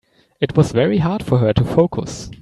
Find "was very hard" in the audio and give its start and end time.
0.57-1.21